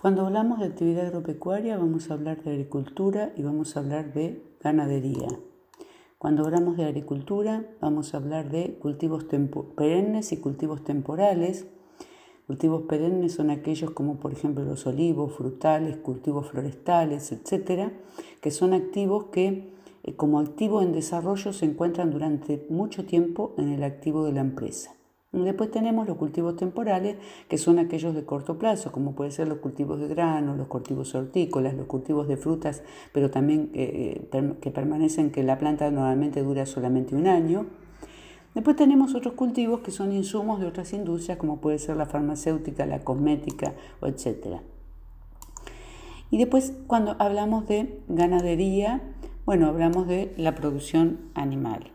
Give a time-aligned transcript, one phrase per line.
[0.00, 4.40] Cuando hablamos de actividad agropecuaria vamos a hablar de agricultura y vamos a hablar de
[4.60, 5.26] ganadería.
[6.18, 9.24] Cuando hablamos de agricultura vamos a hablar de cultivos
[9.74, 11.66] perennes y cultivos temporales.
[12.46, 17.90] Cultivos perennes son aquellos como por ejemplo los olivos, frutales, cultivos florestales, etcétera,
[18.40, 23.70] que son activos que eh, como activo en desarrollo se encuentran durante mucho tiempo en
[23.70, 24.97] el activo de la empresa.
[25.30, 27.16] Después tenemos los cultivos temporales,
[27.48, 31.14] que son aquellos de corto plazo, como pueden ser los cultivos de grano, los cultivos
[31.14, 32.82] hortícolas, los cultivos de frutas,
[33.12, 34.26] pero también eh,
[34.62, 37.66] que permanecen, que la planta normalmente dura solamente un año.
[38.54, 42.86] Después tenemos otros cultivos que son insumos de otras industrias, como puede ser la farmacéutica,
[42.86, 44.60] la cosmética, etc.
[46.30, 49.02] Y después, cuando hablamos de ganadería,
[49.44, 51.84] bueno, hablamos de la producción animal.